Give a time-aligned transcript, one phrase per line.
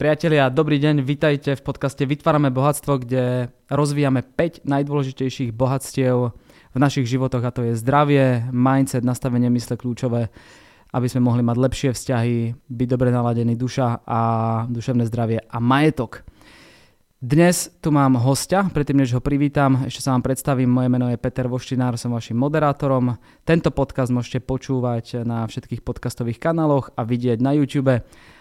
[0.00, 6.32] Priatelia, dobrý deň, vitajte v podcaste Vytvárame bohatstvo, kde rozvíjame 5 najdôležitejších bohatstiev
[6.72, 10.32] v našich životoch a to je zdravie, mindset, nastavenie mysle kľúčové,
[10.96, 14.20] aby sme mohli mať lepšie vzťahy, byť dobre naladený duša a
[14.72, 16.24] duševné zdravie a majetok.
[17.20, 21.20] Dnes tu mám hostia, predtým než ho privítam, ešte sa vám predstavím, moje meno je
[21.20, 23.20] Peter Voštinár, som vašim moderátorom.
[23.44, 28.00] Tento podcast môžete počúvať na všetkých podcastových kanáloch a vidieť na YouTube.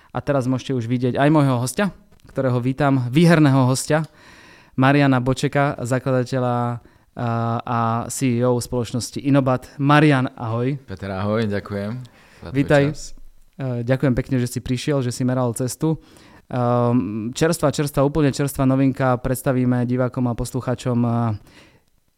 [0.10, 1.94] A teraz môžete už vidieť aj môjho hostia,
[2.30, 4.10] ktorého vítam, výherného hostia,
[4.74, 6.82] Mariana Bočeka, zakladateľa
[7.68, 9.76] a CEO spoločnosti Inobat.
[9.76, 10.80] Marian, ahoj.
[10.88, 12.00] Peter, ahoj, ďakujem.
[12.56, 12.96] Vítaj.
[13.60, 16.00] Ďakujem pekne, že si prišiel, že si meral cestu.
[17.36, 20.98] Čerstvá, čerstvá, úplne čerstvá novinka predstavíme divákom a poslucháčom.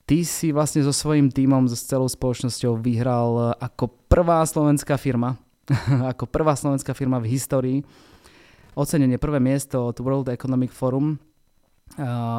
[0.06, 5.36] Ty si vlastne so svojím tímom, so celou spoločnosťou vyhral ako prvá slovenská firma
[6.12, 7.78] ako prvá slovenská firma v histórii.
[8.76, 11.20] Ocenenie prvé miesto od World Economic Forum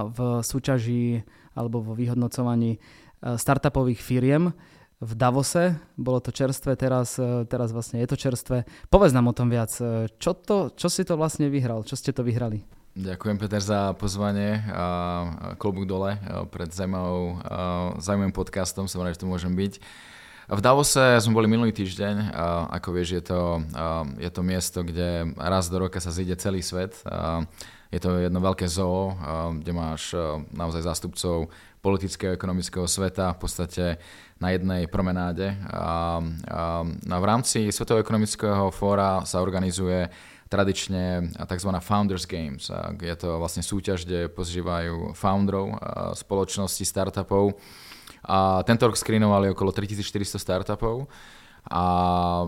[0.08, 1.20] v súťaži
[1.52, 2.80] alebo vo vyhodnocovaní
[3.20, 4.56] startupových firiem
[5.02, 5.76] v Davose.
[6.00, 7.20] Bolo to čerstvé, teraz,
[7.52, 8.64] teraz vlastne je to čerstvé.
[8.88, 9.68] Povedz nám o tom viac.
[10.16, 11.84] Čo, to, čo si to vlastne vyhral?
[11.84, 12.64] Čo ste to vyhrali?
[12.92, 14.84] Ďakujem Peter za pozvanie a
[15.56, 16.16] klobúk dole
[16.48, 18.88] pred zaujímavým podcastom.
[18.88, 19.80] Som rád, že tu môžem byť.
[20.50, 22.34] V Davose sme boli minulý týždeň.
[22.74, 23.62] Ako vieš, je to,
[24.18, 26.98] je to miesto, kde raz do roka sa zíde celý svet.
[27.94, 29.14] Je to jedno veľké zoo,
[29.62, 30.10] kde máš
[30.50, 31.46] naozaj zástupcov
[31.78, 33.84] politického ekonomického sveta v podstate
[34.42, 35.54] na jednej promenáde.
[35.70, 36.18] A,
[37.06, 40.10] a v rámci Svetového ekonomického fóra sa organizuje
[40.50, 41.70] tradične tzv.
[41.86, 42.66] Founders Games.
[42.98, 45.78] Je to vlastne súťaž, kde pozývajú founderov
[46.18, 47.54] spoločnosti, startupov
[48.22, 51.10] a tento rok screenovali okolo 3400 startupov
[51.70, 51.82] a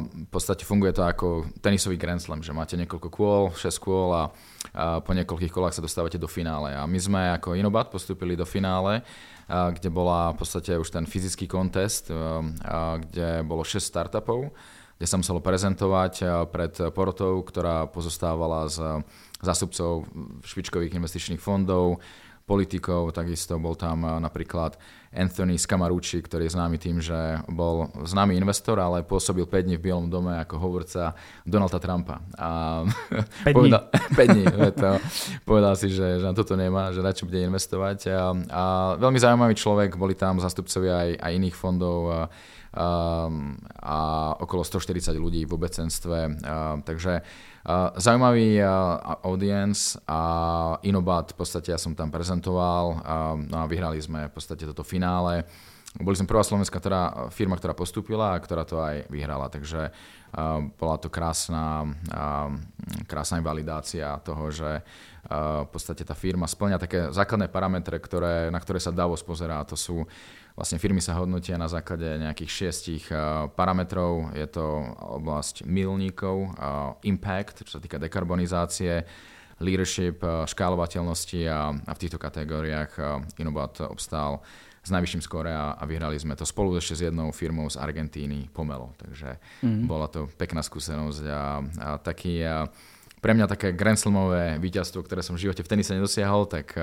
[0.03, 4.27] v podstate funguje to ako tenisový Grand Slam, že máte niekoľko kôl, 6 kôl a,
[4.75, 6.75] a po niekoľkých kolách sa dostávate do finále.
[6.75, 9.07] A my sme ako Inobat postúpili do finále,
[9.47, 14.51] a, kde bola v podstate už ten fyzický kontest, a, a, kde bolo 6 startupov,
[14.99, 19.03] kde sa muselo prezentovať pred porotou, ktorá pozostávala z
[19.43, 20.11] zástupcov
[20.43, 22.03] špičkových investičných fondov,
[22.45, 24.77] politikov, takisto bol tam napríklad
[25.15, 29.85] Anthony Scamarucci, ktorý je známy tým, že bol známy investor, ale pôsobil 5 dní v
[29.89, 31.15] Bielom dome ako hovorca
[31.47, 32.21] Donalda Trumpa.
[32.37, 32.83] A
[33.47, 33.83] 5 povedal,
[34.19, 34.45] 5 dní
[34.75, 34.91] to,
[35.47, 38.11] povedal si, že, že na toto nemá, že čo bude investovať.
[38.11, 38.63] A, a
[38.99, 42.29] veľmi zaujímavý človek, boli tam zastupcovia aj, aj iných fondov.
[42.75, 43.97] A, Um, a
[44.43, 46.19] okolo 140 ľudí v obecenstve.
[46.27, 48.67] Uh, takže uh, zaujímavý uh,
[49.23, 50.21] audience a
[50.83, 52.99] Inobat v podstate ja som tam prezentoval
[53.47, 55.47] no a vyhrali sme v podstate toto finále.
[55.95, 60.59] Boli sme prvá slovenská ktorá, firma, ktorá postúpila a ktorá to aj vyhrala, takže uh,
[60.75, 62.51] bola to krásna, uh,
[63.07, 68.59] krásna validácia toho, že uh, v podstate tá firma splňa také základné parametre, ktoré, na
[68.59, 69.63] ktoré sa Davos pozerá.
[69.71, 70.03] To sú
[70.55, 73.11] Vlastne firmy sa hodnotia na základe nejakých šiestich
[73.59, 74.31] parametrov.
[74.39, 74.87] Je to
[75.19, 76.55] oblasť milníkov,
[77.03, 79.03] impact, čo sa týka dekarbonizácie,
[79.59, 82.91] leadership, škálovateľnosti a, a v týchto kategóriách
[83.43, 84.47] Inobat obstál
[84.85, 88.53] s najvyšším skóre a, a vyhrali sme to spolu ešte s jednou firmou z Argentíny,
[88.53, 88.93] Pomelo.
[89.01, 89.89] Takže mm.
[89.89, 91.43] bola to pekná skúsenosť a,
[91.81, 92.45] a taký...
[92.45, 92.69] A,
[93.25, 96.77] pre mňa také Grand Slamové víťazstvo, ktoré som v živote v tenise nedosiahol, tak,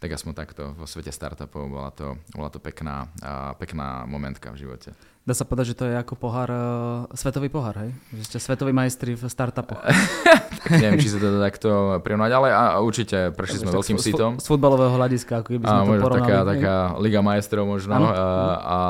[0.00, 3.12] tak aspoň takto vo svete startupov bola to, bola to pekná,
[3.60, 4.96] pekná momentka v živote.
[5.24, 7.96] Dá sa povedať, že to je ako pohár, uh, svetový pohár, hej?
[8.12, 9.80] Že ste svetoví majstri v startupoch.
[10.60, 14.30] tak neviem, či sa to takto prirovnať, ale a, určite prešli sme veľkým z, sitom.
[14.36, 16.28] Z futbalového hľadiska, ako keby sme a, to porovnali.
[16.28, 17.96] Taká, taká Liga majstrov možno.
[17.96, 18.80] A, a, a,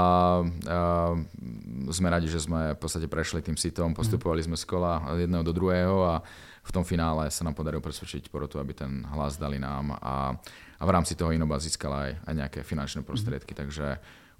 [1.90, 5.52] sme radi, že sme v podstate prešli tým sitom, postupovali sme z kola jedného do
[5.52, 6.14] druhého a
[6.64, 10.32] v tom finále sa nám podarilo presvedčiť porotu, aby ten hlas dali nám a,
[10.80, 13.64] a v rámci toho Inoba získala aj, aj nejaké finančné prostriedky, mm-hmm.
[13.68, 13.86] takže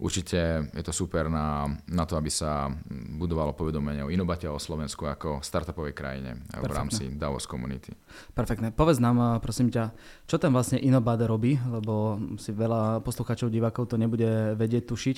[0.00, 2.72] určite je to super na, na to, aby sa
[3.20, 6.66] budovalo povedomenie o Inobate o Slovensku ako startupovej krajine Perfektne.
[6.66, 7.92] v rámci Davos Community.
[8.32, 8.72] Perfektne.
[8.74, 9.92] Povedz nám, prosím ťa,
[10.26, 15.16] čo tam vlastne Inobat robí, lebo si veľa poslucháčov, divákov to nebude vedieť, tušiť.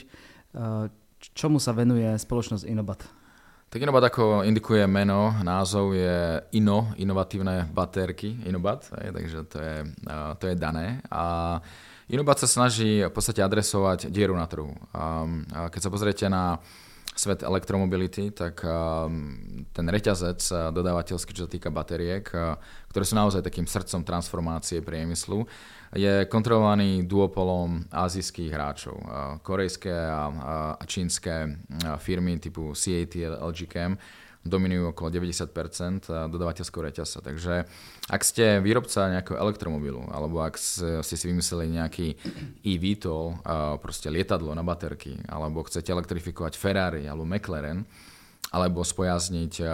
[1.16, 3.00] Čomu sa venuje spoločnosť Inobat?
[3.66, 9.74] Tak Inobat ako indikuje meno, názov je INO, inovatívne batérky, Inobat, takže to je,
[10.38, 11.02] to je dané.
[11.10, 11.58] A
[12.06, 14.70] Inobat sa snaží v podstate adresovať dieru na trhu.
[14.94, 15.26] A
[15.68, 16.62] keď sa pozriete na
[17.16, 18.62] svet elektromobility, tak
[19.72, 22.28] ten reťazec dodávateľský, čo sa týka batériek,
[22.92, 25.42] ktoré sú naozaj takým srdcom transformácie priemyslu,
[25.94, 28.96] je kontrolovaný duopolom azijských hráčov.
[29.46, 31.62] Korejské a čínske
[32.02, 33.94] firmy typu CAT LG Chem
[34.46, 37.18] dominujú okolo 90% dodavateľského reťasa.
[37.18, 37.66] Takže
[38.06, 40.54] ak ste výrobca nejakého elektromobilu, alebo ak
[41.02, 42.14] ste si vymysleli nejaký
[42.62, 43.42] e-VTOL,
[43.82, 47.82] proste lietadlo na baterky, alebo chcete elektrifikovať Ferrari alebo McLaren,
[48.54, 49.66] alebo spojazniť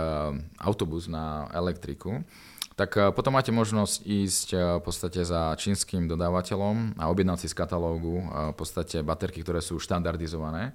[0.65, 2.25] autobus na elektriku,
[2.73, 4.49] tak potom máte možnosť ísť
[4.79, 9.77] v podstate za čínskym dodávateľom a objednať si z katalógu v podstate baterky, ktoré sú
[9.77, 10.73] štandardizované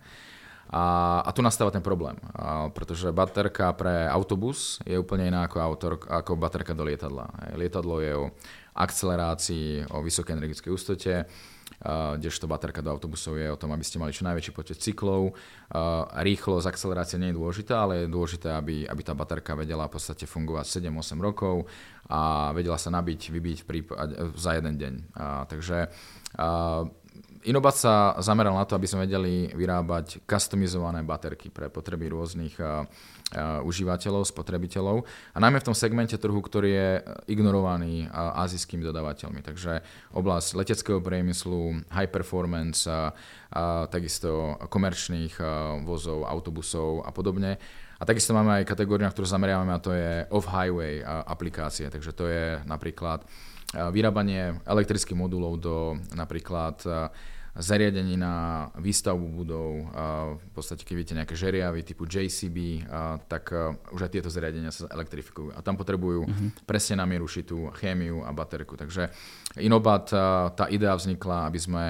[0.67, 5.57] a, a tu nastáva ten problém, a, pretože baterka pre autobus je úplne iná ako,
[5.63, 7.55] autor, ako baterka do lietadla.
[7.55, 8.25] Lietadlo je o
[8.75, 11.13] akcelerácii, o vysokej energetickej ústote,
[12.17, 15.37] kdežto baterka do autobusov je o tom, aby ste mali čo najväčší počet cyklov.
[16.15, 20.25] Rýchlosť akcelerácie nie je dôležitá, ale je dôležité, aby, aby tá baterka vedela v podstate
[20.25, 21.69] fungovať 7-8 rokov
[22.09, 24.93] a vedela sa nabiť, vybiť v za jeden deň.
[25.13, 25.91] A, takže
[26.39, 26.87] a,
[27.47, 32.83] Inobat sa zameral na to, aby sme vedeli vyrábať customizované baterky pre potreby rôznych uh,
[32.83, 36.89] uh, užívateľov, spotrebiteľov a najmä v tom segmente trhu, ktorý je
[37.31, 39.39] ignorovaný uh, azijskými dodávateľmi.
[39.39, 39.79] Takže
[40.11, 42.83] oblasť leteckého priemyslu, high performance,
[43.87, 45.39] takisto komerčných
[45.87, 47.55] vozov, autobusov a podobne.
[47.97, 51.87] A takisto máme aj kategóriu, na ktorú zameriavame a to je off-highway aplikácie.
[51.87, 53.23] Takže to je napríklad
[53.73, 55.75] vyrábanie elektrických modulov do
[56.15, 56.79] napríklad
[57.57, 59.89] zariadení na výstavbu budov,
[60.37, 62.85] v podstate keď vidíte nejaké žeriavy typu JCB,
[63.25, 63.49] tak
[63.91, 65.57] už aj tieto zariadenia sa elektrifikujú.
[65.57, 66.49] A tam potrebujú uh-huh.
[66.69, 68.77] presne na mieru šitú chémiu a baterku.
[68.77, 69.09] Takže
[69.57, 70.13] Inobat,
[70.53, 71.83] tá idea vznikla, aby sme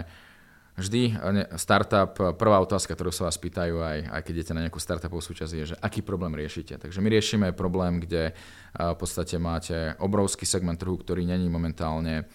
[0.78, 1.18] vždy
[1.58, 5.54] startup, prvá otázka, ktorú sa vás pýtajú aj, aj keď idete na nejakú startupovú súčasť,
[5.58, 6.78] je, že aký problém riešite.
[6.78, 8.38] Takže my riešime problém, kde
[8.78, 12.30] v podstate máte obrovský segment trhu, ktorý není momentálne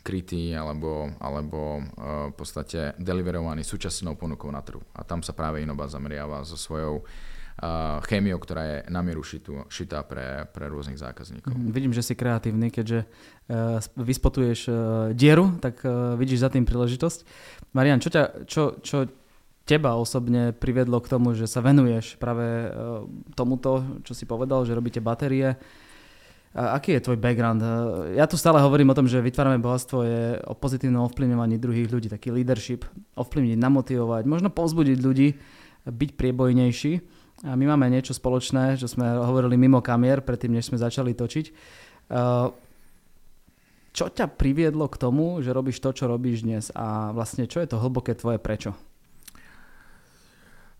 [0.00, 1.84] krytý alebo, alebo
[2.30, 4.80] v podstate deliverovaný súčasnou ponukou na trhu.
[4.96, 7.04] A tam sa práve Inoba zameriava so svojou
[8.08, 11.52] chémiou, ktorá je na mieru šitú, šitá pre, pre rôznych zákazníkov.
[11.52, 14.76] Mm, vidím, že si kreatívny, keďže uh, vyspotuješ uh,
[15.12, 17.28] dieru, tak uh, vidíš za tým príležitosť.
[17.76, 19.04] Marian, čo, ťa, čo, čo
[19.68, 22.72] teba osobne priviedlo k tomu, že sa venuješ práve
[23.38, 25.54] tomuto, čo si povedal, že robíte batérie,
[26.50, 27.62] Aký je tvoj background?
[28.18, 32.10] Ja tu stále hovorím o tom, že vytvárame bohatstvo je o pozitívnom ovplyvňovaní druhých ľudí,
[32.10, 32.82] taký leadership,
[33.14, 35.38] ovplyvniť, namotivovať, možno povzbudiť ľudí,
[35.86, 36.92] byť priebojnejší.
[37.40, 41.46] A my máme niečo spoločné, čo sme hovorili mimo kamier, predtým, než sme začali točiť.
[43.90, 47.68] Čo ťa priviedlo k tomu, že robíš to, čo robíš dnes a vlastne čo je
[47.72, 48.76] to hlboké tvoje prečo?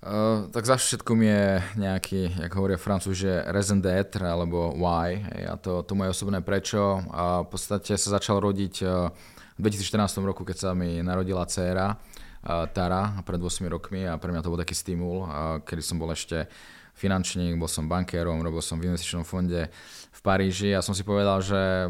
[0.01, 1.43] Uh, tak za všetkom je
[1.77, 5.21] nejaký, jak hovoria francúzi, že raison d'être alebo why.
[5.45, 7.05] A to, to moje osobné prečo.
[7.13, 9.13] A v podstate sa začal rodiť uh,
[9.61, 12.01] v 2014 roku, keď sa mi narodila dcéra
[12.45, 15.29] Tara pred 8 rokmi a pre mňa to bol taký stimul,
[15.69, 16.49] kedy som bol ešte
[16.97, 19.69] finančník, bol som bankérom, robil som v investičnom fonde
[20.11, 21.89] v Paríži a som si povedal, že,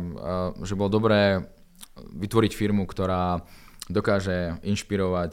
[0.62, 1.43] že bolo dobré
[1.99, 3.43] vytvoriť firmu, ktorá
[3.91, 5.32] dokáže inšpirovať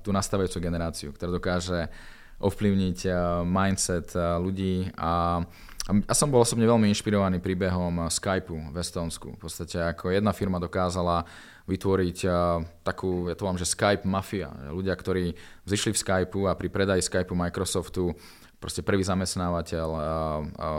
[0.00, 1.92] tú nastavujúcu generáciu, ktorá dokáže
[2.40, 2.98] ovplyvniť
[3.44, 5.44] mindset ľudí a
[5.90, 9.34] a som bol osobne veľmi inšpirovaný príbehom Skypeu v Estonsku.
[9.34, 11.26] V podstate ako jedna firma dokázala
[11.70, 12.18] vytvoriť
[12.82, 14.50] takú, ja to vám, že Skype mafia.
[14.74, 15.32] Ľudia, ktorí
[15.64, 18.10] zišli v Skypeu a pri predaji Skypeu Microsoftu
[18.60, 20.04] proste prvý zamestnávateľ a, a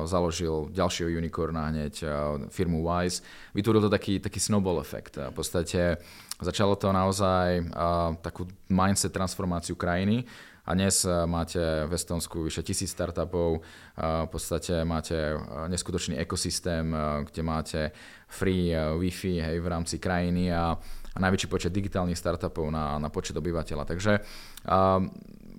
[0.06, 2.06] založil ďalšieho unicorna hneď,
[2.54, 3.26] firmu Wise.
[3.58, 5.18] Vytvoril to taký, taký snowball efekt.
[5.18, 5.98] A v podstate
[6.42, 10.26] Začalo to naozaj uh, takú mindset transformáciu krajiny
[10.72, 13.60] a dnes máte v Estonsku vyše tisíc startupov,
[14.00, 15.36] v podstate máte
[15.68, 16.96] neskutočný ekosystém,
[17.28, 17.92] kde máte
[18.32, 20.72] free Wi-Fi hej, v rámci krajiny a,
[21.12, 23.84] a najväčší počet digitálnych startupov na, na počet obyvateľa.
[23.84, 24.24] Takže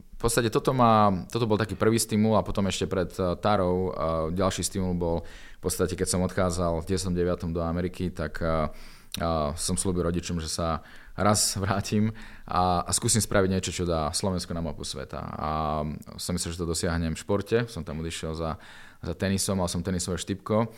[0.00, 3.12] v podstate toto, má, toto bol taký prvý stimul a potom ešte pred
[3.44, 3.92] Tarou
[4.32, 7.52] ďalší stimul bol v podstate, keď som odchádzal v 19.
[7.52, 8.40] do Ameriky, tak
[9.60, 10.80] som slúbil rodičom, že sa
[11.16, 12.12] raz vrátim
[12.48, 15.20] a, a skúsim spraviť niečo, čo dá Slovensko na mapu sveta.
[15.20, 15.50] A
[16.16, 17.68] som myslel, že to dosiahnem v športe.
[17.68, 18.56] Som tam odišiel za,
[19.04, 20.72] za tenisom, mal som tenisové štipko.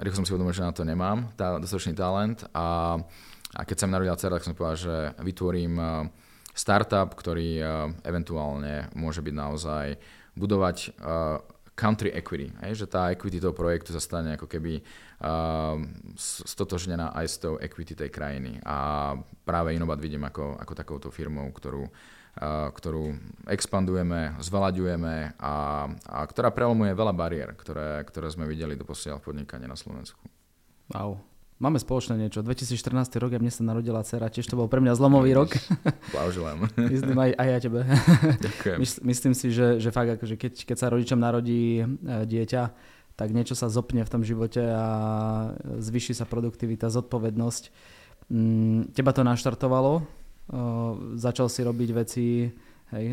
[0.00, 2.44] Rýchlo som si uvedomil, že na to nemám tá, dostatočný talent.
[2.54, 2.98] A,
[3.56, 5.74] a keď sa mi narodila dcera, tak som povedal, že vytvorím
[6.54, 7.58] startup, ktorý
[8.04, 9.86] eventuálne môže byť naozaj
[10.38, 10.94] budovať
[11.80, 14.84] country equity, hej, že tá equity toho projektu sa stane ako keby
[15.24, 15.80] uh,
[16.20, 18.60] stotožnená aj s tou equity tej krajiny.
[18.68, 19.16] A
[19.48, 23.16] práve Inobat vidím ako, ako takouto firmou, ktorú, uh, ktorú
[23.48, 25.54] expandujeme, zvelaďujeme a,
[25.88, 30.20] a ktorá prelomuje veľa bariér, ktoré, ktoré sme videli doposiaľ v podnikaní na Slovensku.
[30.92, 31.29] Wow.
[31.60, 32.40] Máme spoločné niečo.
[32.40, 35.52] 2014 rok, a mne sa narodila dcera, tiež to bol pre mňa zlomový rok.
[36.16, 36.72] Blahoželám.
[36.96, 37.80] Myslím aj, aj ja tebe.
[38.48, 38.76] Ďakujem.
[39.04, 42.62] Myslím si, že, že fakt akože keď, keď sa rodičom narodí e, dieťa,
[43.12, 44.86] tak niečo sa zopne v tom živote a
[45.84, 47.68] zvyší sa produktivita, zodpovednosť.
[48.32, 50.00] Mm, teba to naštartovalo,
[51.20, 52.48] začal si robiť veci,
[52.96, 53.06] hej,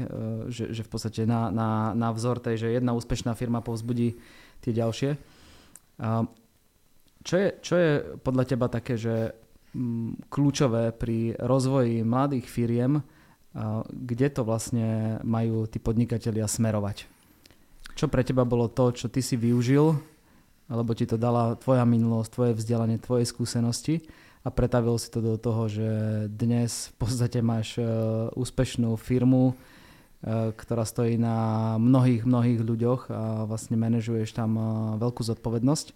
[0.48, 4.18] že, že v podstate na, na, na vzor tej, že jedna úspešná firma povzbudí
[4.64, 5.20] tie ďalšie.
[7.28, 7.92] Čo je, čo je
[8.24, 9.36] podľa teba také, že
[9.76, 13.04] mm, kľúčové pri rozvoji mladých firiem,
[13.90, 17.10] kde to vlastne majú tí podnikatelia smerovať?
[17.98, 19.98] Čo pre teba bolo to, čo ty si využil,
[20.70, 24.06] alebo ti to dala tvoja minulosť, tvoje vzdelanie, tvoje skúsenosti
[24.44, 25.90] a pretavil si to do toho, že
[26.30, 27.84] dnes v podstate máš e,
[28.36, 29.54] úspešnú firmu, e,
[30.54, 34.64] ktorá stojí na mnohých, mnohých ľuďoch a vlastne manažuješ tam e,
[35.02, 35.96] veľkú zodpovednosť.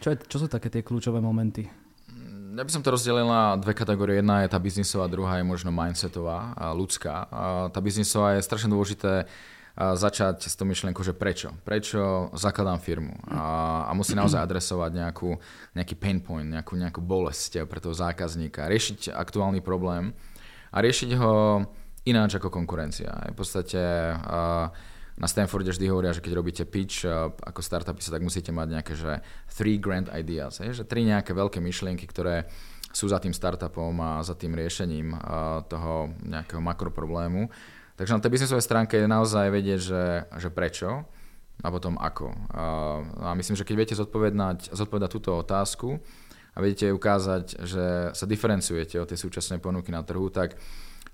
[0.00, 1.68] Čo, je, čo sú také tie kľúčové momenty?
[2.56, 4.24] Ja by som to rozdelil na dve kategórie.
[4.24, 7.28] Jedna je tá biznisová, druhá je možno mindsetová ľudská.
[7.68, 9.28] Tá biznisová je strašne dôležité
[9.76, 11.52] začať s tou myšlienkou, že prečo.
[11.68, 13.12] Prečo zakladám firmu.
[13.28, 15.36] A, a musí naozaj adresovať nejakú,
[15.76, 18.72] nejaký pain point, nejakú, nejakú bolesť pre toho zákazníka.
[18.72, 20.16] Riešiť aktuálny problém
[20.72, 21.60] a riešiť ho
[22.08, 23.12] ináč ako konkurencia.
[23.32, 24.72] V podstate uh,
[25.16, 28.92] na Stanforde vždy hovoria, že keď robíte pitch uh, ako startupy, tak musíte mať nejaké,
[28.92, 29.24] že
[29.56, 32.44] three grand ideas, že tri nejaké veľké myšlienky, ktoré
[32.92, 37.48] sú za tým startupom a za tým riešením uh, toho nejakého makroproblému.
[37.96, 40.04] Takže na tej biznisovej stránke je naozaj vedieť, že,
[40.36, 41.08] že prečo
[41.64, 42.36] a potom ako.
[42.52, 45.96] Uh, a myslím, že keď viete zodpovedať, zodpovedať túto otázku
[46.52, 50.60] a viete ukázať, že sa diferencujete od tej súčasnej ponuky na trhu, tak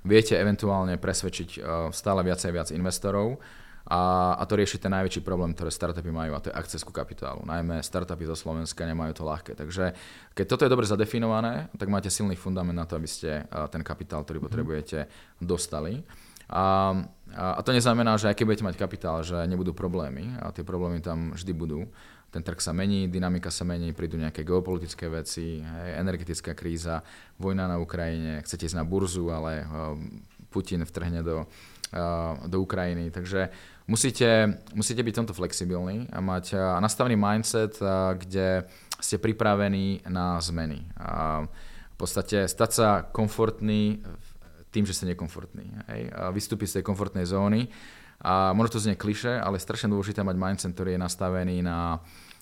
[0.03, 1.63] viete eventuálne presvedčiť
[1.95, 3.39] stále viacej a viac investorov
[3.87, 6.95] a, a to rieši ten najväčší problém, ktoré startupy majú, a to je akces ku
[6.95, 7.43] kapitálu.
[7.43, 9.59] Najmä startupy zo Slovenska nemajú to ľahké.
[9.59, 9.99] Takže
[10.39, 13.43] keď toto je dobre zadefinované, tak máte silný fundament na to, aby ste
[13.75, 14.47] ten kapitál, ktorý mhm.
[14.47, 14.99] potrebujete,
[15.43, 16.07] dostali.
[16.53, 16.93] A,
[17.33, 20.37] a to neznamená, že aj keď budete mať kapitál, že nebudú problémy.
[20.39, 21.89] A tie problémy tam vždy budú.
[22.33, 27.05] Ten trh sa mení, dynamika sa mení, prídu nejaké geopolitické veci, hej, energetická kríza,
[27.37, 29.69] vojna na Ukrajine, chcete ísť na burzu, ale
[30.49, 31.45] Putin vtrhne do,
[32.49, 33.13] do Ukrajiny.
[33.13, 33.53] Takže
[33.87, 37.79] musíte, musíte byť tomto flexibilní a mať nastavený mindset,
[38.19, 38.65] kde
[39.03, 40.87] ste pripravení na zmeny.
[40.99, 41.43] A
[41.93, 44.03] v podstate stať sa komfortný
[44.73, 45.69] tým, že ste nekomfortní.
[45.93, 46.03] Hej?
[46.17, 47.69] A vystúpiť z tej komfortnej zóny.
[48.23, 51.99] A možno to znie kliše, ale je strašne dôležité mať mindset, ktorý je nastavený na,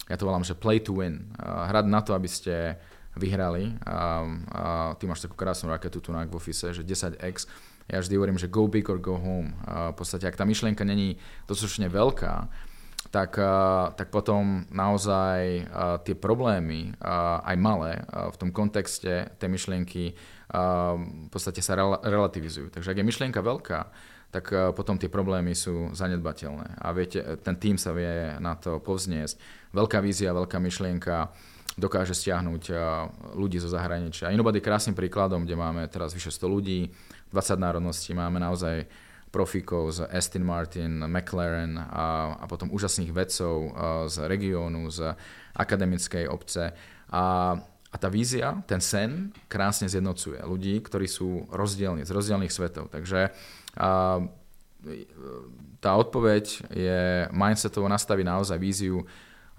[0.06, 1.32] ja to volám, že play to win.
[1.40, 2.76] Hrať na to, aby ste
[3.16, 3.74] vyhrali.
[3.86, 4.62] A, a
[4.98, 7.50] ty máš takú krásnu raketu tu na v office, že 10x
[7.90, 9.50] ja vždy hovorím, že go big or go home.
[9.66, 11.18] A v podstate, ak tá myšlienka není
[11.50, 12.46] dostatočne veľká,
[13.10, 13.34] tak,
[13.98, 15.66] tak potom naozaj
[16.06, 16.94] tie problémy,
[17.42, 20.14] aj malé, v tom kontexte tej myšlienky
[20.54, 21.74] v podstate sa
[22.06, 22.70] relativizujú.
[22.70, 23.80] Takže ak je myšlienka veľká,
[24.30, 26.78] tak potom tie problémy sú zanedbateľné.
[26.78, 29.34] A viete, ten tým sa vie na to povzniesť.
[29.74, 31.34] Veľká vízia, veľká myšlienka
[31.78, 32.74] dokáže stiahnuť
[33.38, 34.34] ľudí zo zahraničia.
[34.34, 36.90] Inobad je krásnym príkladom, kde máme teraz vyše 100 ľudí,
[37.30, 38.90] 20 národností, máme naozaj
[39.30, 43.54] profíkov z Aston Martin, McLaren a, a potom úžasných vedcov
[44.10, 45.14] z regiónu, z
[45.54, 46.74] akademickej obce.
[47.14, 47.54] A,
[47.90, 52.90] a tá vízia, ten sen krásne zjednocuje ľudí, ktorí sú rozdielni, z rozdielných svetov.
[52.90, 53.30] Takže
[53.78, 54.18] a,
[55.80, 59.06] tá odpoveď je mindsetovo nastaviť naozaj víziu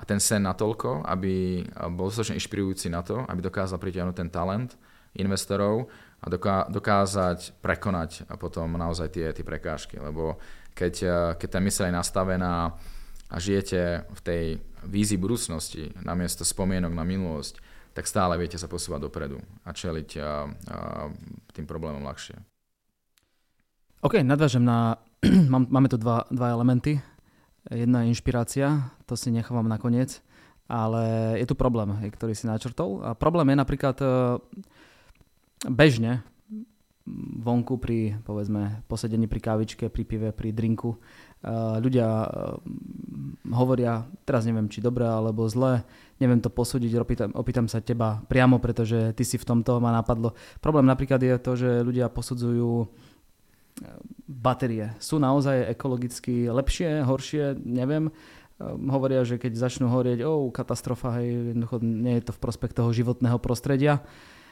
[0.02, 1.62] a ten sen natoľko, aby
[1.94, 4.74] bol dostatočne inšpirujúci na to, aby dokázal pritiahnuť ten talent
[5.14, 6.26] investorov a
[6.70, 10.02] dokázať prekonať potom naozaj tie, tie prekážky.
[10.02, 10.42] Lebo
[10.74, 12.54] keď, eh, keď tá myseľ je nastavená
[13.32, 14.44] a žijete v tej
[14.84, 20.22] vízii budúcnosti namiesto spomienok na minulosť, tak stále viete sa posúvať dopredu a čeliť a,
[20.22, 20.28] eh,
[20.72, 22.40] a eh, tým problémom ľahšie.
[24.02, 24.98] OK, nadvážem na...
[25.54, 26.98] Máme tu dva, dva elementy.
[27.70, 30.24] Jedna je inšpirácia, to si nechávam nakoniec,
[30.66, 33.06] ale je tu problém, ktorý si načrtol.
[33.06, 33.96] A problém je napríklad
[35.70, 36.26] bežne
[37.42, 41.02] vonku pri, povedzme, posedení pri kávičke, pri pive, pri drinku.
[41.42, 42.62] Uh, ľudia uh,
[43.50, 45.82] hovoria, teraz neviem, či dobre alebo zle,
[46.22, 50.38] neviem to posúdiť, opýtam, opýtam sa teba priamo, pretože ty si v tomto ma napadlo.
[50.62, 52.86] Problém napríklad je to, že ľudia posudzujú
[54.28, 54.94] batérie.
[55.02, 58.14] Sú naozaj ekologicky lepšie, horšie, neviem.
[58.62, 63.42] Hovoria, že keď začnú horieť, oh, katastrofa, hej, nie je to v prospech toho životného
[63.42, 64.06] prostredia.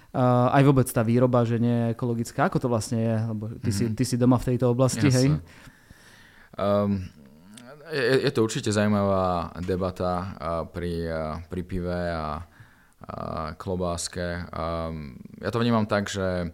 [0.09, 2.49] Uh, aj vôbec tá výroba, že nie je ekologická.
[2.49, 3.15] Ako to vlastne je?
[3.29, 3.77] Lebo ty, mm-hmm.
[3.77, 3.93] si, mhm.
[3.93, 5.17] ty si doma v tejto oblasti, Jasne.
[5.21, 5.27] hej?
[6.57, 7.05] Um,
[7.93, 10.33] je, je to určite zaujímavá debata
[10.73, 11.09] pri,
[11.45, 12.45] pri pive a,
[13.57, 14.45] klobáske.
[15.41, 16.53] Ja to vnímam tak, že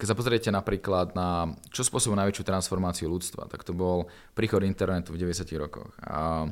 [0.00, 5.12] keď sa pozriete napríklad na čo spôsobuje najväčšiu transformáciu ľudstva, tak to bol príchod internetu
[5.12, 5.44] v 90.
[5.60, 5.92] rokoch.
[6.00, 6.48] A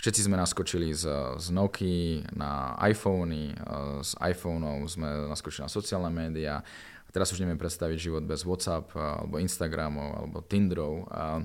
[0.00, 1.04] všetci sme naskočili z,
[1.36, 3.52] z Nokia na iPhony,
[4.00, 6.64] z iPhoneov sme naskočili na sociálne médiá.
[7.12, 11.04] Teraz už neviem predstaviť život bez WhatsApp, alebo Instagramov, alebo Tinderov.
[11.12, 11.44] A,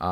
[0.00, 0.10] a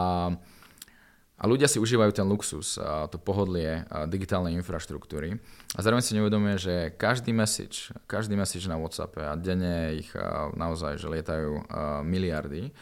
[1.38, 5.38] a ľudia si užívajú ten luxus, to pohodlie digitálnej infraštruktúry.
[5.74, 10.10] A zároveň si neuvedomuje, že každý message, každý message na WhatsAppe a denne ich
[10.58, 11.62] naozaj, že lietajú
[12.02, 12.74] miliardy,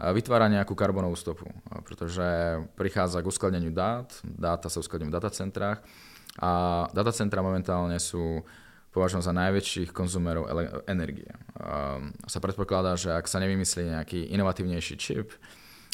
[0.00, 1.46] vytvára nejakú karbonovú stopu,
[1.86, 2.24] pretože
[2.74, 5.78] prichádza k uskladneniu dát, dáta sa uskladňujú v datacentrách
[6.42, 6.50] a
[6.90, 8.42] datacentra momentálne sú
[8.90, 10.50] považujem za najväčších konzumerov
[10.90, 11.30] energie.
[12.26, 15.30] Sa predpokladá, že ak sa nevymyslí nejaký inovatívnejší čip,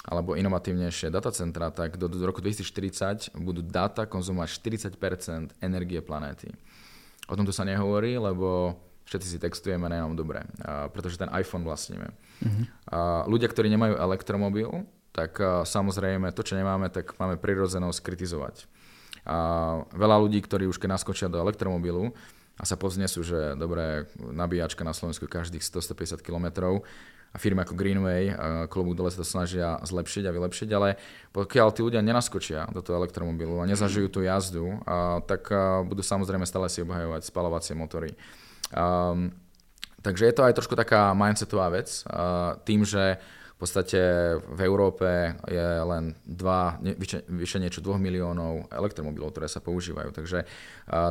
[0.06, 4.48] alebo inovatívnejšie datacentra, tak do, do roku 2040 budú data konzumovať
[4.94, 6.54] 40% energie planéty.
[7.26, 8.78] O tomto sa nehovorí, lebo
[9.10, 10.46] všetci si textujeme na dobre,
[10.94, 12.14] pretože ten iPhone vlastníme.
[12.90, 18.70] A ľudia, ktorí nemajú elektromobil, tak samozrejme to, čo nemáme, tak máme prirodzenosť kritizovať.
[19.26, 19.36] A
[19.90, 22.14] veľa ľudí, ktorí už keď naskočia do elektromobilu
[22.56, 26.46] a sa poznesú, že dobré, nabíjačka na Slovensku každých 100-150 km,
[27.36, 28.32] a firmy ako Greenway,
[28.72, 30.96] klobúk dole sa to snažia zlepšiť a vylepšiť, ale
[31.36, 34.80] pokiaľ tí ľudia nenaskočia do toho elektromobilu a nezažijú tú jazdu,
[35.28, 35.52] tak
[35.84, 38.16] budú samozrejme stále si obhajovať spalovacie motory.
[40.00, 42.00] Takže je to aj trošku taká mindsetová vec,
[42.64, 43.20] tým, že
[43.56, 44.00] v podstate
[44.36, 50.12] v Európe je len dva, vyše, vyše niečo 2 miliónov elektromobilov, ktoré sa používajú.
[50.12, 50.44] Takže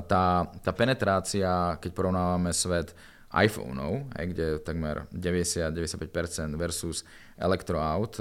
[0.06, 2.94] tá, tá penetrácia, keď porovnávame svet
[3.36, 7.04] iPhoneov, kde takmer 90-95% versus
[7.36, 8.16] elektroaut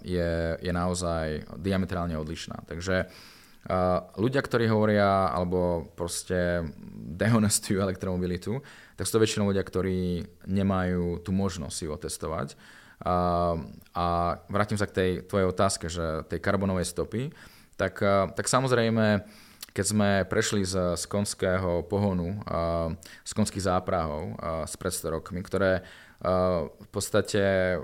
[0.00, 2.64] je, je naozaj diametrálne odlišná.
[2.64, 3.12] Takže
[4.16, 6.64] ľudia, ktorí hovoria alebo proste
[7.16, 8.60] dehonestujú elektromobilitu,
[8.96, 12.48] tak sú to väčšinou ľudia, ktorí nemajú tú možnosť si otestovať.
[13.04, 13.16] A,
[13.92, 14.06] a
[14.48, 17.32] vrátim sa k tej tvojej otázke, že tej karbonovej stopy,
[17.74, 17.98] tak,
[18.38, 19.26] tak samozrejme
[19.74, 22.38] keď sme prešli z, z konského pohonu,
[23.26, 24.38] z konských záprahov
[24.70, 25.82] s pred 100 rokmi, ktoré
[26.78, 27.76] v podstate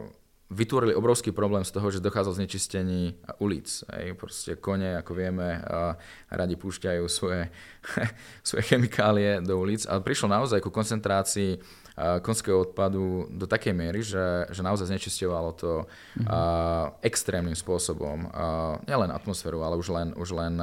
[0.51, 3.71] vytvorili obrovský problém z toho, že dochádzalo znečistení ulic.
[3.95, 5.63] Ej, proste kone, ako vieme,
[6.27, 7.47] radi púšťajú svoje,
[8.49, 11.63] svoje chemikálie do ulic, ale prišlo naozaj ku koncentrácii
[11.99, 16.29] konského odpadu do takej miery, že, že naozaj znečisťovalo to mm-hmm.
[17.05, 18.31] extrémnym spôsobom.
[18.89, 20.55] nielen atmosféru, ale už len, už len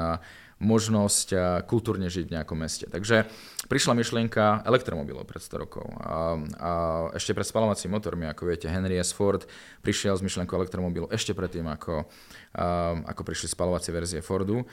[0.57, 1.37] možnosť
[1.69, 2.89] kultúrne žiť v nejakom meste.
[2.89, 3.29] Takže
[3.69, 5.85] prišla myšlienka elektromobilov pred 100 rokov.
[6.01, 6.71] A, a
[7.13, 9.13] ešte pred spalovacími motormi, ako viete, Henry S.
[9.13, 9.45] Ford
[9.85, 12.09] prišiel s myšlienkou elektromobilu ešte predtým, ako,
[12.57, 14.65] a, ako prišli spalovacie verzie Fordu.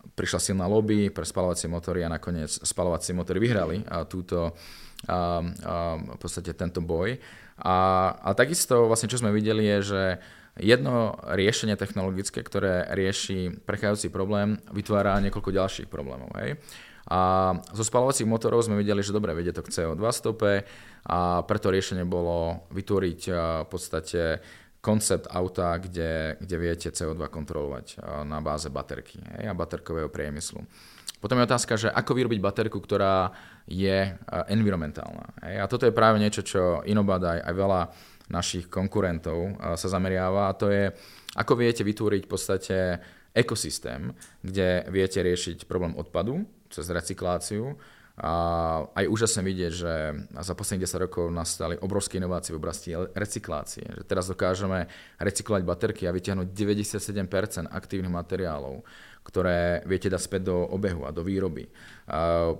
[0.00, 4.56] Prišla silná lobby pre spalovacie motory a nakoniec spalovacie motory vyhrali a túto,
[5.06, 7.16] v podstate tento boj.
[7.60, 7.76] A,
[8.20, 10.02] a takisto vlastne, čo sme videli, je, že
[10.60, 16.32] jedno riešenie technologické, ktoré rieši prechádzajúci problém, vytvára niekoľko ďalších problémov.
[16.40, 16.60] Hej.
[17.10, 20.62] A zo spalovacích motorov sme videli, že dobre, vedie to k CO2 stope
[21.08, 23.20] a preto riešenie bolo vytvoriť
[23.64, 24.38] v podstate
[24.80, 30.64] koncept auta, kde, kde viete CO2 kontrolovať na báze baterky hej, a baterkového priemyslu.
[31.20, 33.28] Potom je otázka, že ako vyrobiť baterku, ktorá
[33.70, 34.18] je
[34.50, 35.30] environmentálna.
[35.46, 35.54] Hej.
[35.62, 37.80] A toto je práve niečo, čo Inobad aj, aj veľa
[38.30, 40.90] našich konkurentov sa zameriava a to je,
[41.38, 42.76] ako viete vytvoriť v podstate
[43.30, 44.10] ekosystém,
[44.42, 47.78] kde viete riešiť problém odpadu cez recykláciu,
[48.20, 48.32] a
[49.00, 49.92] aj úžasne vidieť, že
[50.44, 53.88] za posledných 10 rokov nastali obrovské inovácie v oblasti recyklácie.
[53.96, 58.84] Že teraz dokážeme recyklovať baterky a vytiahnuť 97% aktívnych materiálov,
[59.30, 61.70] ktoré viete dať späť do obehu a do výroby.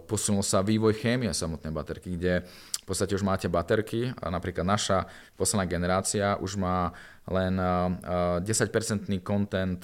[0.07, 2.47] Posunul sa vývoj chémie samotnej baterky, kde
[2.81, 6.95] v podstate už máte baterky napríklad naša posledná generácia už má
[7.27, 7.59] len
[8.47, 9.83] 10-percentný content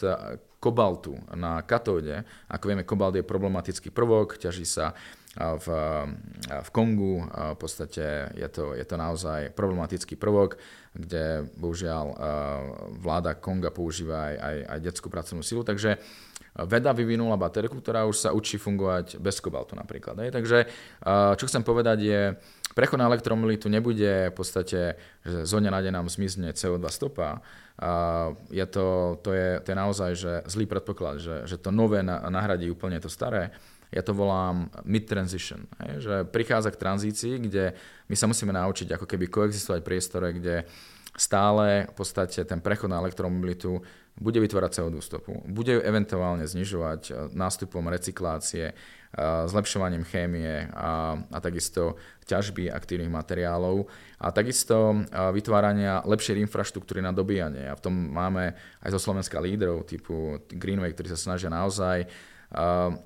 [0.62, 2.26] kobaltu na katóde.
[2.50, 4.96] Ako vieme, kobalt je problematický prvok, ťaží sa
[5.36, 5.66] v,
[6.48, 7.22] v Kongu.
[7.28, 10.56] V podstate je to, je to naozaj problematický prvok,
[10.96, 12.06] kde bohužiaľ
[12.98, 15.60] vláda Konga používa aj, aj detskú pracovnú silu.
[15.62, 16.00] Takže
[16.64, 20.16] veda vyvinula baterku, ktorá už sa učí fungovať bez kobaltu napríklad.
[20.24, 20.30] Hej.
[20.32, 20.58] Takže
[21.36, 22.20] čo chcem povedať je,
[22.72, 27.44] prechod na elektromobilitu nebude v podstate, že zo na deň nám zmizne CO2 stopa.
[28.48, 32.72] Je to, to, je, to je naozaj že zlý predpoklad, že, že to nové nahradí
[32.72, 33.52] úplne to staré
[33.94, 35.62] ja to volám mid-transition,
[36.02, 37.70] že prichádza k tranzícii, kde
[38.10, 40.66] my sa musíme naučiť ako keby koexistovať v priestore, kde
[41.16, 43.80] stále v podstate ten prechod na elektromobilitu
[44.16, 48.72] bude vytvárať CO2 stopu, bude ju eventuálne znižovať e, nástupom recyklácie,
[49.48, 51.96] zlepšovaním chémie a, a takisto
[52.28, 53.88] ťažby aktívnych materiálov
[54.20, 54.92] a takisto
[55.32, 57.64] vytvárania lepšej infraštruktúry na dobíjanie.
[57.64, 58.52] A v tom máme
[58.84, 62.04] aj zo Slovenska lídrov typu Greenway, ktorí sa snažia naozaj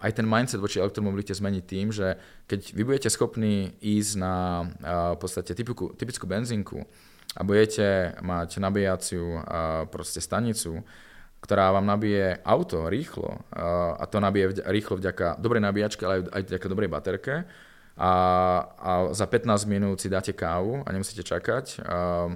[0.01, 4.66] aj ten mindset voči elektromobilite zmeniť tým, že keď vy budete schopní ísť na
[5.14, 6.85] v podstate typickú, typickú benzínku
[7.37, 9.43] a budete mať nabíjaciu
[9.93, 10.83] proste stanicu,
[11.40, 13.38] ktorá vám nabije auto rýchlo
[13.97, 17.35] a to nabije rýchlo vďaka dobrej nabíjačke, ale aj vďaka dobrej baterke
[18.01, 18.12] a,
[18.81, 22.33] a za 15 minút si dáte kávu a nemusíte čakať, a,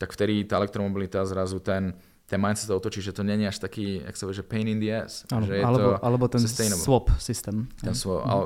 [0.00, 1.92] tak vtedy tá elektromobilita zrazu ten,
[2.24, 4.88] ten mindset to otočí, že to není až taký, jak sa že pain in the
[4.88, 5.28] ass.
[5.28, 6.40] Ano, že je alebo, to alebo ten
[6.72, 7.68] swap systém.
[7.84, 8.44] Ten swap, ale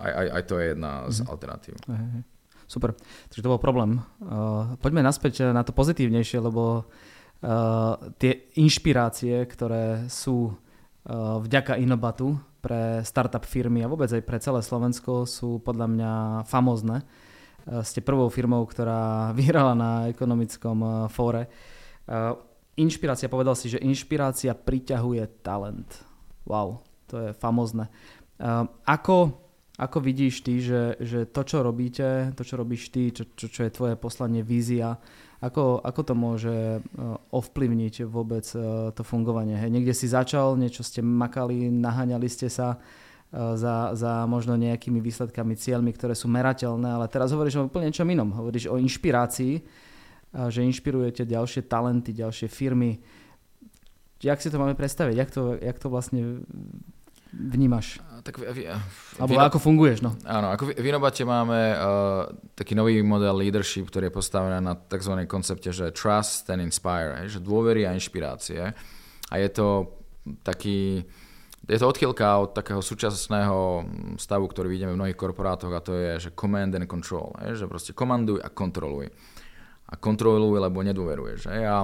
[0.00, 1.26] aj, aj, aj to je jedna z mm.
[1.28, 1.74] alternatív.
[2.68, 2.92] Super,
[3.32, 4.04] takže to bol problém.
[4.20, 12.36] Uh, poďme naspäť na to pozitívnejšie, lebo uh, tie inšpirácie, ktoré sú uh, vďaka Inobatu
[12.60, 16.12] pre startup firmy a vôbec aj pre celé Slovensko sú podľa mňa
[16.44, 17.08] famózne.
[17.64, 21.48] Uh, ste prvou firmou, ktorá vyhrala na ekonomickom uh, fóre.
[22.04, 22.36] Uh,
[22.76, 25.88] inšpirácia, povedal si, že inšpirácia priťahuje talent.
[26.44, 27.88] Wow, to je famózne.
[28.36, 29.47] Uh, ako
[29.78, 33.60] ako vidíš ty, že, že to, čo robíte, to, čo robíš ty, čo, čo, čo
[33.62, 34.98] je tvoje poslanie, vízia,
[35.38, 36.80] ako, ako to môže e,
[37.30, 39.54] ovplyvniť vôbec e, to fungovanie?
[39.54, 42.78] Hej, niekde si začal, niečo ste makali, naháňali ste sa e,
[43.54, 48.10] za, za možno nejakými výsledkami, cieľmi, ktoré sú merateľné, ale teraz hovoríš o úplne niečom
[48.10, 48.34] inom.
[48.34, 49.62] Hovoríš o inšpirácii,
[50.28, 52.98] že inšpirujete ďalšie talenty, ďalšie firmy.
[54.18, 55.14] Jak si to máme predstaviť?
[55.14, 56.42] Jak to, jak to vlastne
[57.32, 58.00] vnímaš?
[58.22, 58.62] Tak vy, vy,
[59.20, 60.04] Alebo vy, ako funguješ?
[60.04, 60.16] No.
[60.26, 61.78] Áno, ako v Inobate máme uh,
[62.52, 65.14] taký nový model leadership, ktorý je postavený na tzv.
[65.28, 68.72] koncepte, že trust and inspire, že dôvery a inšpirácie.
[69.28, 69.96] A je to
[70.44, 71.04] taký,
[71.68, 73.84] je to odchýlka od takého súčasného
[74.16, 77.92] stavu, ktorý vidíme v mnohých korporátoch a to je, že command and control, že proste
[77.92, 79.12] komanduj a kontroluj
[79.88, 81.48] a kontroluj, lebo nedôveruješ.
[81.48, 81.64] Že?
[81.64, 81.76] A, a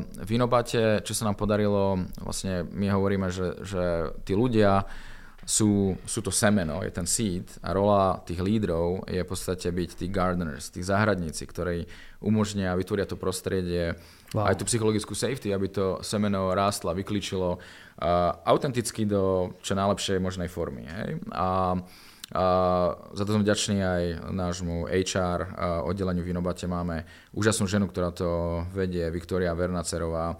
[0.00, 3.82] v Inobate, čo sa nám podarilo, vlastne my hovoríme, že, že
[4.24, 4.88] tí ľudia
[5.44, 9.90] sú, sú to semeno, je ten seed a rola tých lídrov je v podstate byť
[10.00, 11.84] tí gardeners, tí záhradníci, ktorí
[12.24, 13.92] umožnia a vytvoria to prostredie,
[14.32, 14.48] wow.
[14.48, 20.48] aj tú psychologickú safety, aby to semeno rástlo vyklíčilo uh, autenticky do čo najlepšej možnej
[20.48, 20.88] formy.
[20.88, 21.20] Hej?
[21.36, 21.76] A a
[23.14, 24.02] za to som vďačný aj
[24.34, 25.40] nášmu HR
[25.86, 26.66] oddeleniu v Inobate.
[26.66, 30.34] Máme úžasnú ženu, ktorá to vedie, Viktoria Vernacerová,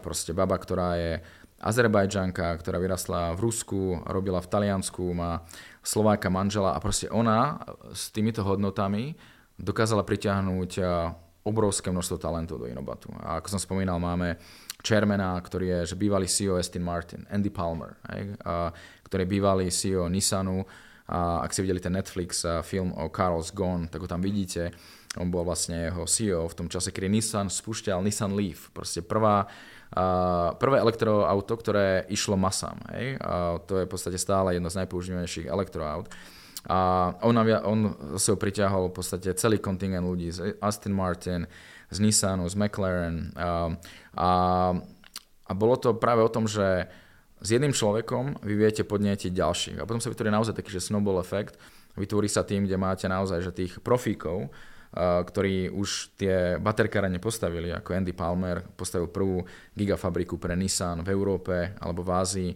[0.00, 1.12] proste baba, ktorá je
[1.60, 5.42] Azerbajdžanka, ktorá vyrastla v Rusku, robila v Taliansku, má
[5.82, 7.58] Slováka manžela a proste ona
[7.90, 9.18] s týmito hodnotami
[9.60, 10.80] dokázala pritiahnuť
[11.44, 13.12] obrovské množstvo talentov do Inobatu.
[13.18, 14.40] A ako som spomínal, máme
[14.80, 18.72] chairmana, ktorý je že bývalý CEO Aston Martin, Andy Palmer, hej, a,
[19.04, 20.64] ktorý je bývalý CEO Nissanu,
[21.10, 24.70] a ak si videli ten Netflix film o Carl's Gone, tak ho tam vidíte.
[25.18, 28.70] On bol vlastne jeho CEO v tom čase, kedy Nissan spúšťal Nissan Leaf.
[28.70, 32.78] Proste prvá, uh, prvé elektroauto, ktoré išlo masám.
[32.94, 33.18] Hej?
[33.18, 36.06] A to je v podstate stále jedno z najpoužívanejších elektroaut.
[36.70, 37.80] A on, on
[38.14, 41.50] sa priťahol v podstate celý kontingent ľudí z Aston Martin,
[41.90, 43.34] z Nissanu, z McLaren.
[43.34, 43.74] A,
[44.14, 44.28] a,
[45.42, 46.86] a bolo to práve o tom, že
[47.40, 49.76] s jedným človekom vy viete podnietiť ďalších.
[49.80, 51.56] A potom sa vytvorí naozaj taký, že snowball efekt.
[51.96, 54.52] Vytvorí sa tým, kde máte naozaj že tých profíkov,
[55.24, 61.78] ktorí už tie baterkáre postavili, ako Andy Palmer postavil prvú gigafabriku pre Nissan v Európe
[61.78, 62.50] alebo v Ázii.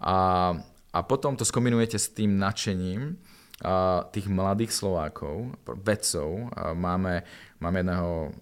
[0.00, 0.50] A,
[0.90, 3.20] a potom to skombinujete s tým nadšením
[4.10, 6.50] tých mladých Slovákov, vedcov.
[6.74, 7.22] Máme,
[7.62, 8.34] máme jedného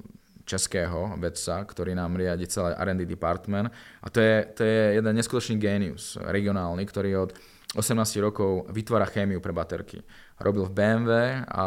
[0.53, 3.73] českého vedca, ktorý nám riadi celé R&D department.
[4.05, 7.31] A to je, to je jeden neskutočný génius regionálny, ktorý od
[7.73, 10.05] 18 rokov vytvára chémiu pre baterky.
[10.37, 11.13] Robil v BMW
[11.49, 11.67] a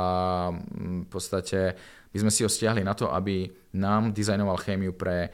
[0.54, 1.74] mm, v podstate
[2.14, 5.34] my sme si ho stiahli na to, aby nám dizajnoval chémiu pre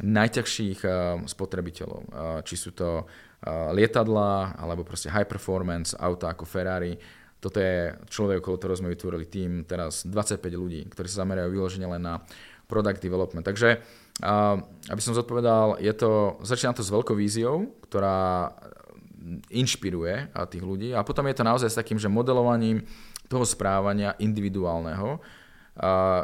[0.00, 0.92] najťažších eh,
[1.26, 2.00] spotrebiteľov.
[2.00, 2.08] Eh,
[2.46, 6.94] či sú to eh, lietadla, alebo proste high performance auta ako Ferrari.
[7.42, 11.90] Toto je človek, okolo ktorého sme vytvorili tým teraz 25 ľudí, ktorí sa zamerajú vyložene
[11.90, 12.22] len na
[12.72, 13.44] product development.
[13.44, 13.76] Takže,
[14.88, 18.48] aby som zodpovedal, je to, začína to s veľkou víziou, ktorá
[19.52, 22.80] inšpiruje tých ľudí a potom je to naozaj s takým, že modelovaním
[23.28, 25.20] toho správania individuálneho,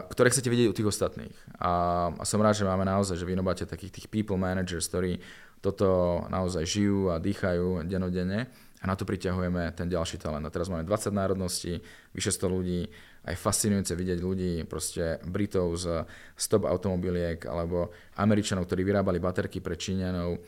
[0.09, 1.37] ktoré chcete vidieť u tých ostatných.
[1.61, 1.73] A,
[2.17, 3.37] a som rád, že máme naozaj, že vy
[3.69, 5.21] takých tých people managers, ktorí
[5.61, 8.49] toto naozaj žijú a dýchajú denodenne
[8.79, 10.47] a na to priťahujeme ten ďalší talent.
[10.47, 11.83] A teraz máme 20 národností,
[12.15, 12.81] vyše 100 ľudí,
[13.27, 16.07] aj fascinujúce vidieť ľudí, proste Britov z
[16.39, 20.39] stop automobiliek alebo Američanov, ktorí vyrábali baterky pre Číňanov.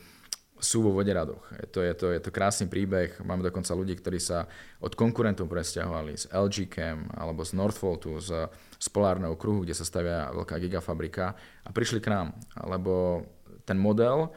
[0.61, 1.41] sú vo voderadoch.
[1.57, 3.17] Je to, je, to, je to krásny príbeh.
[3.25, 4.45] Máme dokonca ľudí, ktorí sa
[4.77, 8.45] od konkurentov presťahovali z LG Chem alebo z Northvoltu, z,
[8.77, 11.33] z polárneho kruhu, kde sa stavia veľká gigafabrika
[11.65, 12.27] a prišli k nám,
[12.61, 13.25] lebo
[13.65, 14.29] ten model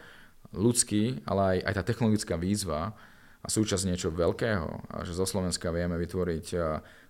[0.57, 2.97] ľudský, ale aj, aj tá technologická výzva
[3.45, 6.47] a súčasť niečo veľkého, a že zo Slovenska vieme vytvoriť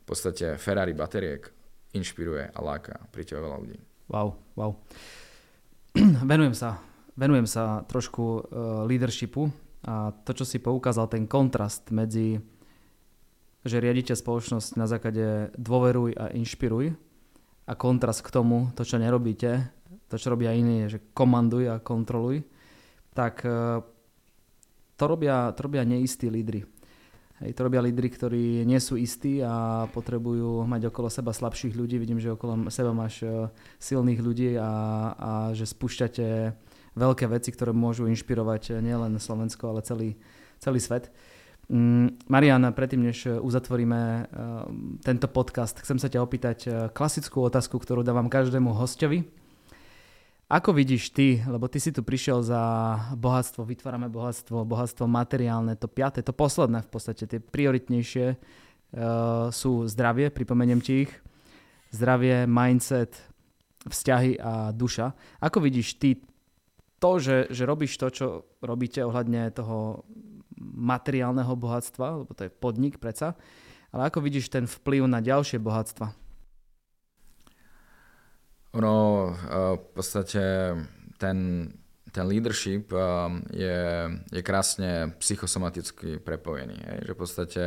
[0.02, 1.46] v podstate Ferrari bateriek,
[1.94, 3.78] inšpiruje a láka priťahuje veľa ľudí.
[4.10, 4.74] Wow, wow.
[6.30, 6.82] Venujem sa
[7.14, 8.42] venujem sa trošku uh,
[8.86, 9.50] leadershipu
[9.86, 12.40] a to, čo si poukázal, ten kontrast medzi,
[13.62, 16.94] že riadite spoločnosť na základe dôveruj a inšpiruj
[17.64, 19.70] a kontrast k tomu, to, čo nerobíte,
[20.08, 22.44] to, čo robia iní, je, že komanduj a kontroluj,
[23.14, 23.80] tak uh,
[24.96, 26.64] to robia, to robia neistí lídry.
[27.42, 31.98] Hej, to robia lídry, ktorí nie sú istí a potrebujú mať okolo seba slabších ľudí.
[31.98, 33.50] Vidím, že okolo seba máš uh,
[33.82, 34.70] silných ľudí a,
[35.18, 36.26] a že spúšťate
[36.94, 40.14] veľké veci, ktoré môžu inšpirovať nielen Slovensko, ale celý,
[40.62, 41.10] celý svet.
[41.66, 44.24] Mm, Marian, predtým, než uzatvoríme uh,
[45.02, 46.58] tento podcast, chcem sa ťa opýtať
[46.94, 49.26] klasickú otázku, ktorú dávam každému hostovi.
[50.44, 52.60] Ako vidíš ty, lebo ty si tu prišiel za
[53.16, 59.88] bohatstvo, vytvárame bohatstvo, bohatstvo materiálne, to piaté, to posledné v podstate, tie prioritnejšie uh, sú
[59.88, 61.12] zdravie, pripomeniem ti ich,
[61.96, 63.16] zdravie, mindset,
[63.88, 65.16] vzťahy a duša.
[65.40, 66.20] Ako vidíš ty
[67.00, 68.26] to, že, že robíš to, čo
[68.60, 70.04] robíte ohľadne toho
[70.60, 73.32] materiálneho bohatstva, lebo to je podnik predsa,
[73.96, 76.23] ale ako vidíš ten vplyv na ďalšie bohatstva?
[78.74, 78.94] Ono
[79.78, 80.74] v podstate
[81.18, 81.38] ten,
[82.10, 82.90] ten leadership
[83.54, 83.80] je,
[84.34, 87.06] je krásne psychosomaticky prepojený.
[87.06, 87.62] Že v podstate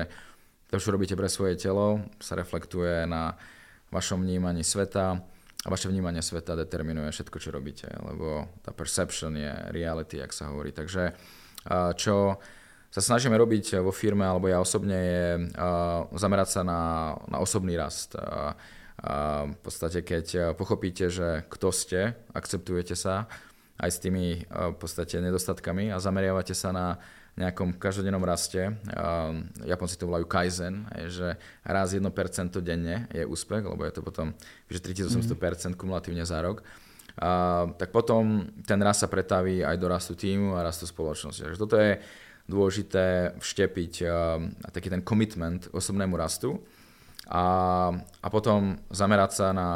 [0.67, 3.39] to, čo robíte pre svoje telo, sa reflektuje na
[3.87, 5.23] vašom vnímaní sveta,
[5.65, 10.47] a vaše vnímanie sveta determinuje všetko, čo robíte, lebo tá perception je reality, ak sa
[10.53, 10.71] hovorí.
[10.71, 11.11] Takže
[11.99, 12.39] čo
[12.87, 15.27] sa snažíme robiť vo firme, alebo ja osobne, je
[16.15, 16.81] zamerať sa na,
[17.27, 18.15] na osobný rast.
[18.97, 23.29] A v podstate, keď pochopíte, že kto ste, akceptujete sa
[23.77, 26.97] aj s tými v podstate nedostatkami a zameriavate sa na
[27.37, 28.73] nejakom každodennom raste.
[29.61, 32.01] Japonci to volajú kaizen, že raz 1%
[32.65, 34.33] denne je úspech, lebo je to potom
[34.65, 36.65] že 3800% kumulatívne za rok.
[37.17, 41.45] A, tak potom ten rast sa pretaví aj do rastu týmu a rastu spoločnosti.
[41.45, 42.01] Takže toto je
[42.49, 46.57] dôležité vštepiť a, a taký ten commitment osobnému rastu
[47.27, 47.45] a,
[48.23, 49.69] a potom zamerať sa na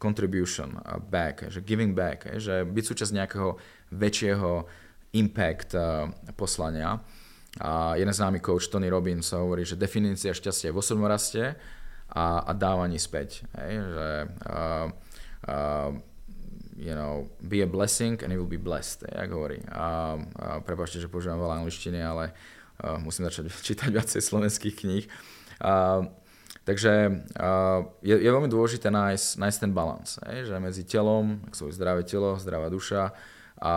[0.00, 0.80] contribution
[1.12, 3.60] back, že giving back, že byť súčasť nejakého
[3.92, 4.64] väčšieho
[5.12, 6.08] impact uh,
[6.40, 6.96] poslania.
[7.60, 11.58] A jeden známy coach Tony Robbins hovorí, že definícia šťastia je v osobnom raste
[12.08, 13.42] a, a dávaní späť.
[13.58, 13.72] Hej?
[13.76, 14.08] Že,
[14.46, 14.86] uh,
[15.50, 15.90] uh,
[16.78, 19.58] you know, be a blessing and you will be blessed, hej, ako hovorí.
[19.68, 25.04] A, a prepáčte, že používam veľa angličtiny, ale uh, musím začať čítať viacej slovenských kníh.
[25.60, 26.08] Uh,
[26.64, 27.22] takže
[28.04, 32.36] je, je veľmi dôležité nájsť, nájsť ten balans, že medzi telom, ak svoje zdravé telo,
[32.36, 33.14] zdravá duša,
[33.60, 33.72] a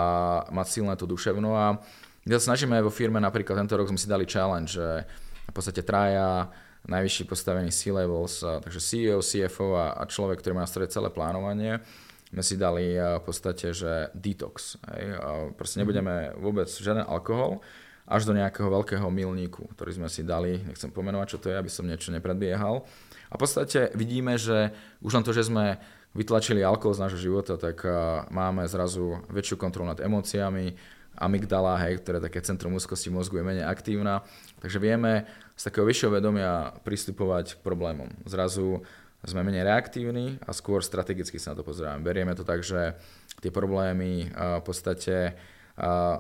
[0.48, 1.76] mať silné to duševno a
[2.24, 5.04] my sa snažíme vo firme, napríklad tento rok sme si dali challenge, že
[5.44, 6.48] v podstate traja
[6.88, 11.84] najvyšší postavení C-levels, takže CEO, CFO a, a človek, ktorý má na celé plánovanie,
[12.32, 14.80] sme si dali v podstate, že detox.
[14.96, 15.20] Hej?
[15.60, 17.60] Proste nebudeme vôbec žiaden alkohol,
[18.04, 21.72] až do nejakého veľkého milníku, ktorý sme si dali, nechcem pomenovať, čo to je, aby
[21.72, 22.84] som niečo nepredbiehal.
[23.32, 25.80] A v podstate vidíme, že už len to, že sme
[26.14, 27.82] vytlačili alkohol z nášho života, tak
[28.30, 30.76] máme zrazu väčšiu kontrolu nad emóciami,
[31.14, 34.26] amygdala, hej, ktoré také centrum úzkosti mozgu je menej aktívna,
[34.62, 38.10] takže vieme z takého vyššieho vedomia pristupovať k problémom.
[38.26, 38.82] Zrazu
[39.22, 42.04] sme menej reaktívni a skôr strategicky sa na to pozeráme.
[42.04, 42.98] Berieme to tak, že
[43.40, 45.38] tie problémy v podstate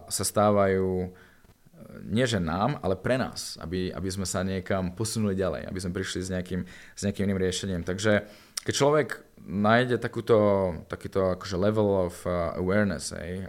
[0.07, 1.09] sa stávajú
[2.05, 5.95] nie že nám, ale pre nás, aby, aby sme sa niekam posunuli ďalej, aby sme
[5.95, 7.81] prišli s nejakým, s nejakým iným riešením.
[7.85, 8.25] Takže
[8.63, 9.07] keď človek
[9.43, 10.37] nájde takúto,
[10.87, 13.43] takýto akože level of uh, awareness, hej,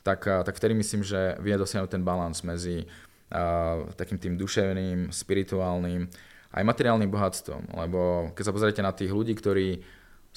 [0.00, 5.12] tak, uh, tak vtedy myslím, že vie dosiahnuť ten balans medzi uh, takým tým duševným,
[5.12, 6.08] spirituálnym
[6.48, 7.76] aj materiálnym bohatstvom.
[7.76, 9.84] Lebo keď sa pozriete na tých ľudí, ktorí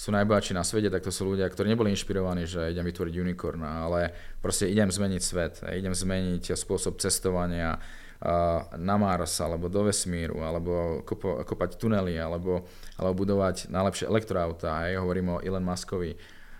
[0.01, 3.85] sú najbohatší na svete, tak to sú ľudia, ktorí neboli inšpirovaní, že idem vytvoriť unicorna,
[3.85, 4.09] ale
[4.41, 7.77] proste idem zmeniť svet, idem zmeniť spôsob cestovania,
[8.77, 11.01] na Mars, alebo do vesmíru, alebo
[11.41, 12.69] kopať tunely, alebo,
[13.01, 14.85] alebo budovať najlepšie elektroauta.
[14.85, 16.13] Hej, hovorím o Elon Muskovi.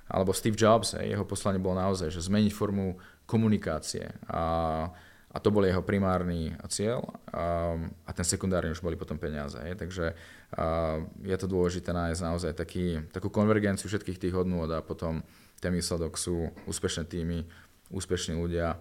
[0.10, 2.97] Alebo Steve Jobs, jeho poslanie bolo naozaj, že zmeniť formu
[3.30, 4.10] komunikácie.
[4.25, 4.89] A,
[5.32, 9.56] a to bol jeho primárny cieľ a, a ten sekundárny už boli potom peniaze.
[9.63, 9.80] Hej.
[9.80, 15.24] Takže a, je to dôležité nájsť naozaj taký, takú konvergenciu všetkých tých hodnôt a potom
[15.63, 17.48] ten výsledok sú úspešné týmy,
[17.94, 18.76] úspešní ľudia,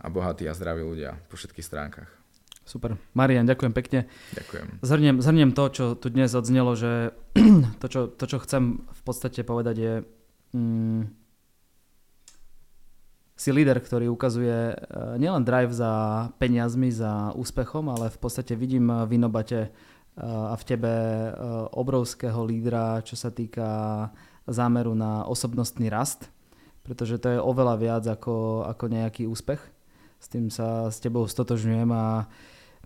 [0.00, 2.10] a bohatí a zdraví ľudia po všetkých stránkach.
[2.64, 2.96] Super.
[3.12, 4.08] Marian, ďakujem pekne.
[4.32, 4.66] Ďakujem.
[4.80, 7.12] Zhrniem, zhrniem to, čo tu dnes odznelo, že
[7.80, 9.94] to čo, to, čo chcem v podstate povedať je
[10.56, 11.02] mm,
[13.34, 15.92] si líder, ktorý ukazuje uh, nielen drive za
[16.38, 22.38] peniazmi, za úspechom, ale v podstate vidím v Inobate uh, a v tebe uh, obrovského
[22.46, 23.66] lídra, čo sa týka
[24.46, 26.30] zámeru na osobnostný rast,
[26.84, 29.60] pretože to je oveľa viac ako, ako nejaký úspech.
[30.20, 32.28] S tým sa s tebou stotožňujem a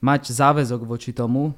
[0.01, 1.55] mať záväzok voči tomu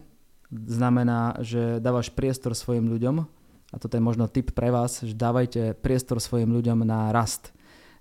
[0.51, 3.23] znamená, že dávaš priestor svojim ľuďom
[3.71, 7.55] a toto je možno tip pre vás, že dávajte priestor svojim ľuďom na rast.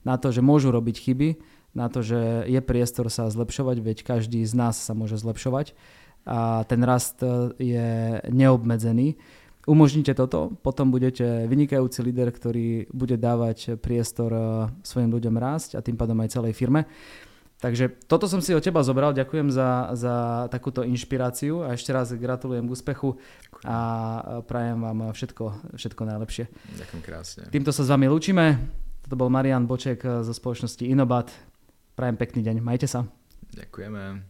[0.08, 1.30] Na to, že môžu robiť chyby,
[1.76, 5.78] na to, že je priestor sa zlepšovať, veď každý z nás sa môže zlepšovať
[6.26, 7.22] a ten rast
[7.58, 9.20] je neobmedzený.
[9.70, 14.32] Umožnite toto, potom budete vynikajúci líder, ktorý bude dávať priestor
[14.82, 16.90] svojim ľuďom rásť a tým pádom aj celej firme.
[17.60, 22.08] Takže toto som si od teba zobral, ďakujem za, za takúto inšpiráciu a ešte raz
[22.16, 23.20] gratulujem k úspechu
[23.68, 23.78] a
[24.48, 26.48] prajem vám všetko, všetko najlepšie.
[26.80, 27.44] Ďakujem krásne.
[27.52, 28.89] Týmto sa s vami lúčime.
[29.06, 31.32] Toto bol Marian Boček zo spoločnosti Inobat.
[31.96, 33.04] Prajem pekný deň, majte sa.
[33.56, 34.29] Ďakujeme.